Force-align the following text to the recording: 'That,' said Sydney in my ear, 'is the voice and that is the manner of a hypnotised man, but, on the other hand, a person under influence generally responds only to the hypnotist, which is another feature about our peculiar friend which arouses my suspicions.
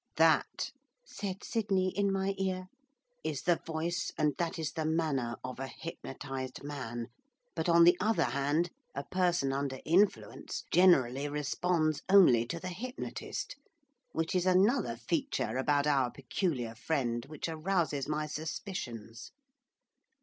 'That,' 0.15 0.71
said 1.05 1.43
Sydney 1.43 1.89
in 1.95 2.11
my 2.11 2.33
ear, 2.39 2.65
'is 3.23 3.43
the 3.43 3.61
voice 3.67 4.11
and 4.17 4.33
that 4.39 4.57
is 4.57 4.71
the 4.71 4.83
manner 4.83 5.35
of 5.43 5.59
a 5.59 5.67
hypnotised 5.67 6.63
man, 6.63 7.09
but, 7.53 7.69
on 7.69 7.83
the 7.83 7.95
other 7.99 8.23
hand, 8.23 8.71
a 8.95 9.03
person 9.03 9.53
under 9.53 9.79
influence 9.85 10.63
generally 10.71 11.27
responds 11.27 12.01
only 12.09 12.47
to 12.47 12.59
the 12.59 12.69
hypnotist, 12.69 13.55
which 14.11 14.33
is 14.33 14.47
another 14.47 14.95
feature 14.97 15.57
about 15.57 15.85
our 15.85 16.09
peculiar 16.09 16.73
friend 16.73 17.25
which 17.27 17.47
arouses 17.47 18.07
my 18.07 18.25
suspicions. 18.25 19.29